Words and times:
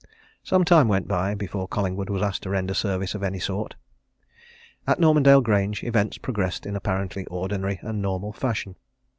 Some 0.41 0.65
time 0.65 0.87
went 0.87 1.07
by 1.07 1.35
before 1.35 1.67
Collingwood 1.67 2.09
was 2.09 2.23
asked 2.23 2.41
to 2.41 2.49
render 2.49 2.73
service 2.73 3.13
of 3.13 3.21
any 3.21 3.37
sort. 3.37 3.75
At 4.87 4.99
Normandale 4.99 5.41
Grange, 5.41 5.83
events 5.83 6.17
progressed 6.17 6.65
in 6.65 6.75
apparently 6.75 7.27
ordinary 7.27 7.77
and 7.83 8.01
normal 8.01 8.33
fashion. 8.33 8.77